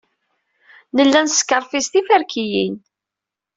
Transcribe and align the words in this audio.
Nella 0.95 1.19
neskerfiẓ 1.21 1.85
tiferkiyin. 1.91 2.75